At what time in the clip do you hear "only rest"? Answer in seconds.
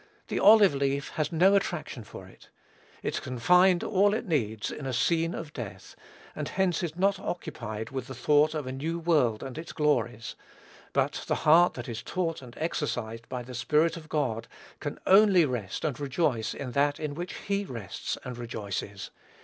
15.05-15.85